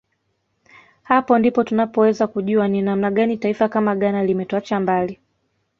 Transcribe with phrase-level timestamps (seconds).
[1.03, 5.19] Hapo ndipo tunapoweza kujua ni namna gani taifa kama Ghana limetuacha mbali